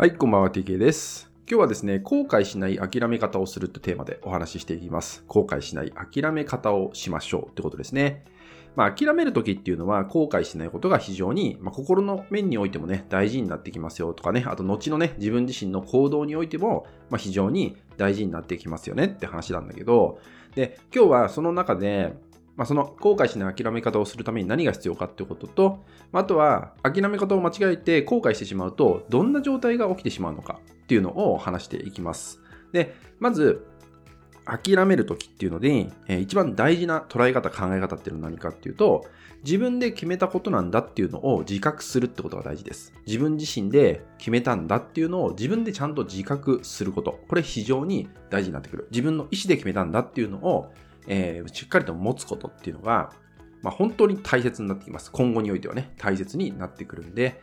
[0.00, 1.30] はい、こんばんは、TK です。
[1.46, 5.22] 今日はですね、後悔しない諦め方をするってテーマでお話ししていきます。
[5.28, 8.24] 後悔しない諦め方をしましょうってことですね。
[8.76, 20.18] まあ、諦めるときっていうのは後悔しないことが非常に、まあ、心の面においてもね、大事になってきますよとかね、あと後のね、自分自身の行動においても、まあ、非常に大事になってきますよねって話なんだけど、
[20.54, 22.14] で、今日はその中で、
[22.56, 32.40] まあ、その後悔しない諦め方をするために何が必要かっていうことと、あとは諦め方を間違えて後悔してしまうと、どんな状態が起きてしまうのかっていうのを話していきます。
[32.72, 33.66] で、まず、
[34.44, 39.06] 諦めるときっていうので、一番大事な捉え方、考え方っていうのは何かっていうと、
[39.44, 42.92] 自分で決めたことなんだっていうのを自覚するってことが大事です。
[43.06, 47.20] 自分自身で決めたんだっていうのを自分でちゃんと自覚すること。
[47.28, 48.88] これ非常に大事になってくる。
[48.90, 50.72] 自分の意思で決めたんだっていうのを、
[51.12, 53.12] えーしっかりと持つことっていうのが、
[53.62, 55.10] まあ、本当に大切になってきます。
[55.10, 57.42] 今後においてはね、大切になってくるんで、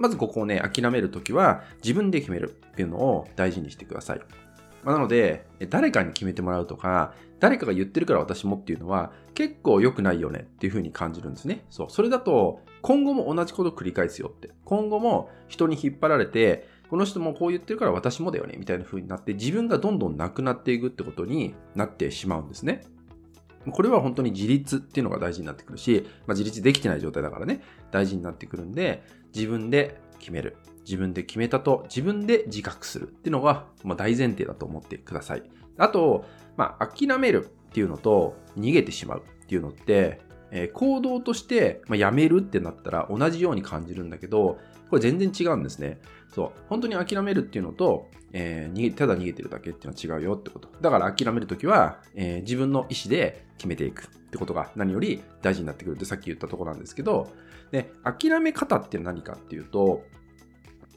[0.00, 4.20] まずここをね、諦めるときは自分で決めるっていうのを大事にしてください。
[4.84, 11.64] まあなので、誰かに決めてもらうとか、誰かが言ってるから私もっていうのは結構良くないよねっていう風に感じるんですね。
[11.70, 11.86] そう。
[11.90, 14.50] それだと、今後も同じことを繰り返すよって。
[14.64, 22.82] 今後も人に引っ張られて、この人もこう言ってるから私もだよねみたいな風になって、自分がどんどんなくなっていくってことになってしまうんですね。
[23.72, 29.02] これは本当に自立っていうのが大事になってくるし、まあ、自立できてない状態だからね、大事になってくるんで、
[29.34, 30.56] 自分で決める。
[30.84, 35.42] 自分で決めたと自分で自覚するっていうのが、まあ、大前提だと思ってください。
[35.78, 36.24] あと、
[36.56, 40.20] まあ、諦めるっていうのと逃げてしまうっていうのって、
[40.52, 44.58] えー行動として、まあ、やめるってなったら同じように感じるんだけど、
[44.88, 46.00] これ全然違うんですね。
[46.34, 46.50] そう。
[46.68, 50.68] 本当に諦めるっていうのと、えーただ逃げてるだけっていうのは違うよってこと。
[50.80, 57.32] だから諦めるときは、えー自分の意思で決めていくってことが何より大事になってくるってさっき言ったところなんですけど、
[57.70, 60.04] で、諦め方って何かっていうと、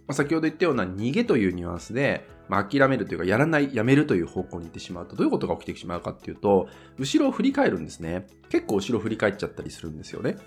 [0.07, 6.67] まあ先ほど言ったような逃げというニュアンスで、まあ、諦めるというか、やらない、やめるという方向に行ってしまうと、どういうことが起きてしまうかっていうと、
[6.97, 8.25] 後ろを振り返るんですね。
[8.49, 10.37] 結構後ろを振り返っちゃったりするんですよね。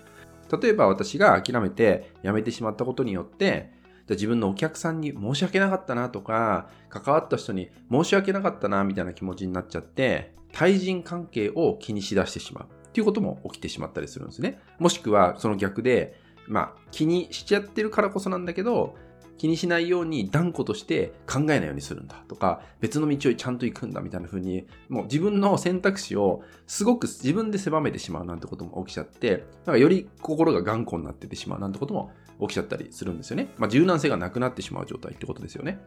[0.61, 3.71] 例えば私が諦めて辞めてしまったことによって、
[4.07, 14.59] じゃ自分のお客さんに申し訳なかったなとか、関わった人に申し訳なかったなみたいな気持ちになっちゃって、対人関係を気にしだしてしまうっていうことも起きてしまったりするんですね。
[14.77, 18.95] もしくはその逆で、まあ気にしちゃってるからこそなんだけど、
[19.37, 32.11] 気にしないように断固として考えないようにするんだとか、別の道をちゃんと行くんだみたいな風に、もう自分の選択肢をすごく自分で狭めてしまうなんてことも起きちゃって、なんかより心が頑固になっててしまうなんてことも
[32.41, 33.49] 起きちゃったりするんですよね。
[33.57, 35.79] まあ、柔軟性がなくなってしまう状態ってことですよね。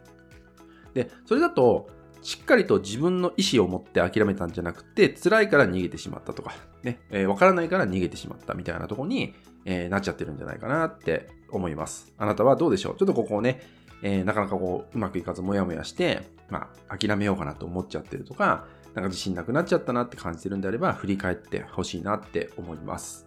[0.93, 1.89] で、それだと、
[2.21, 9.33] しっかりと自分の意思を持って諦めたんじゃなくて、辛いから逃げてしまったとか、ね、えーわからないから逃げてしまったみたいなとこに、
[9.65, 12.13] えーなっちゃってるんじゃないかなって思います。
[12.17, 12.95] あなたはどうでしょう？
[12.97, 13.61] ちょっとここをね、
[14.01, 23.25] えーなかなかこう、うまくいかずもやもやして、まあ、諦めようかなと思っちゃってるとか、なんか自信なくなっちゃったなって感じてるんであれば、振り返ってほしいなって思います。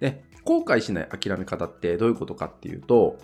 [0.00, 3.16] で、後悔しない諦め方ってどういうことかっていうと、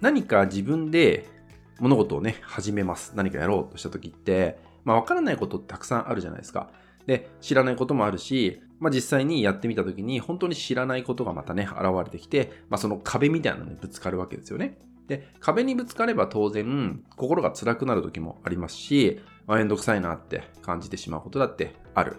[0.00, 1.26] 何か自分で
[1.80, 3.12] 物事をね、始めます。
[3.16, 6.70] 何かやろうとした時って、まあ、わからないことってたくさんあるじゃないですか。
[7.06, 14.78] で、知らないこともあるし、まあ、実際にやってみた時に、本当に知らないことがまたね、現れてきて、まあ、その壁みたいなのにぶつかるわけですよね。
[15.08, 22.16] で、壁にぶつかれば当然、心が辛くなる時もありますし、まあ、めんどくさいなって感じてしまうことだってある。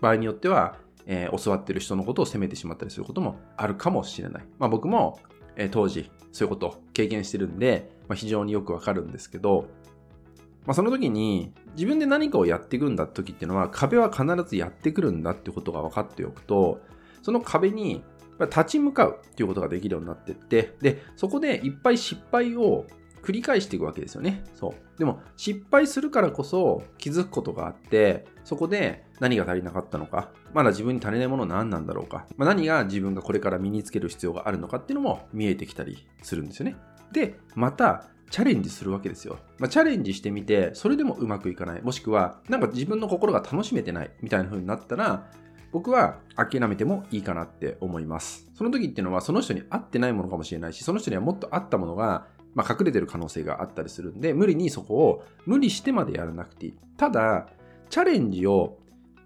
[0.00, 0.76] 場合によっては、
[1.06, 4.44] えー教わってる人のことを責めてしまったりすることもあるかもしれない。
[4.58, 5.20] まあ、僕も、
[5.56, 9.68] え当時、そういうことを経験してるんで、まあ、非常によくわかるんですけど、
[10.66, 16.80] まあ、その時に自分で何かをやっていくんだ時っていうのは壁は必ずやってくるんだってことが分かっておくと
[17.22, 18.02] その壁に
[18.40, 22.86] 立ち向かうっていうことができるようになってってでそこでいっぱい失敗を
[23.24, 36.76] 繰り返していくわけですよねそうでも失敗するからこそ気づくことがあってそこで何が足りなかったのかまだ自分に足りないものは何なんだろうか、まあ、何が自分がこれから身につける必要があるのかっていうのも見えてきたりするんですよね
[37.12, 39.38] でまたチャレンジするわけですよ。
[39.58, 41.82] まあ、チャレンジしてみて、それでもうまくいかない。
[41.82, 45.30] もしくは、なんか自分の心が楽しめてないみたいな風になったら、
[45.70, 48.50] 僕は諦めてもいいかなって思います。
[48.54, 56.74] その時っていうのは、その人に合ってないものかもしれないし、その人にはもっと合ったものが、まあ、隠れてる可能性があったりするんで、無理にそこを無理してまでやらなくていい。
[56.96, 57.48] ただ、
[57.90, 58.78] チャレンジを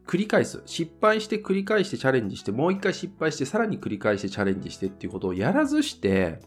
[0.06, 0.62] 繰り返す。
[0.64, 6.40] 失敗して繰り返してチャレンジして、もう一回失敗して、さらに繰り返してチャレンジしてっていうことをやらずして、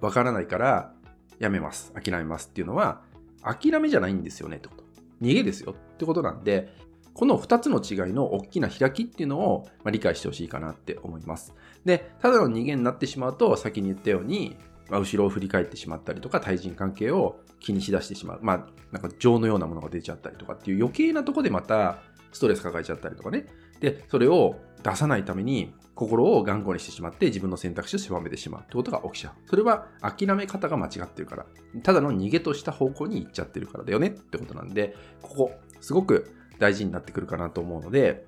[0.00, 0.94] わからないから、
[1.38, 1.92] やめます。
[1.92, 3.02] 諦めますっていうのは、
[3.42, 4.84] 諦めじゃないんですよねってこと。
[5.20, 6.72] 逃げですよってことなんで、
[7.14, 11.54] この2つの違いの大きな開きっていうのを、ま、理解してほしいかなって思います。
[11.84, 14.56] で、ただの逃げになってしまうと、先に言ったように、
[14.88, 18.38] まあ、後ろを振り返ってしまったりとか、対人関係を気にしだしてしまう。
[18.42, 21.98] まあ、なんか情のようなものが出ちゃったりとかっていう余計なとこでまた
[22.32, 23.46] ストレス抱えちゃったりとかね。
[23.80, 29.32] で、それを出さないために心を頑固にしてしまって自分の選択肢を狭めてしまうってことが起きちゃう。
[29.48, 31.46] それは諦め方が間違ってるから。
[31.82, 38.26] ただの逃げとした方向に行っちゃってるからだよねってことなんで、ここ、すごく大事になってくるかなと思うので、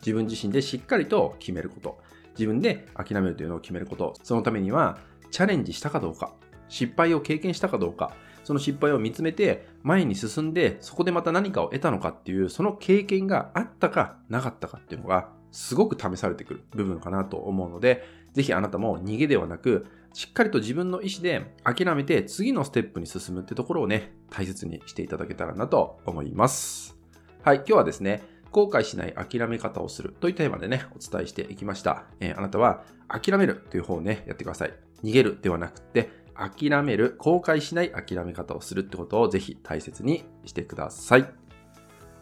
[0.00, 1.98] 自分自身でしっかりと決めること。
[2.32, 4.14] 自分で諦めるというのを決めること。
[4.22, 4.98] そのためには、
[5.32, 6.32] チャレンジしたかどうか。
[6.68, 8.14] 失敗を経験したかどうか。
[8.44, 26.96] その失敗を見つめて前に進んでそこでまた何かを得たのかっていうその経験があったかなかったかっていうのがすごく試されてくる部分かなと思うのでぜひあなたも逃げではなくしっかりと自分の意思で諦めて次のステップに進むってところをね大切にしていただけたらなと思います
[27.42, 32.04] はい今日はですね後悔しない諦め方をするというテーマでね、お伝えしていきました。
[32.20, 34.91] えー、あなたは諦めるという方をね、やってください。
[35.04, 41.28] 逃げるではなくて、諦める、後悔しない諦め方をするってことをぜひ大切にしてください。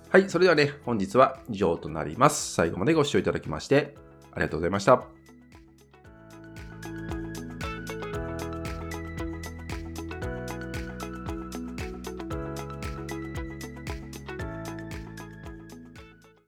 [0.08, 2.54] はい、それではね、本日は以上となります。
[2.54, 3.94] 最後までご視聴いただきまして、
[4.32, 5.19] ありがとうございました。